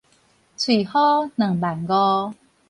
[0.03, 0.03] 喙
[0.83, 0.97] 呼，
[1.35, 2.33] 兩萬五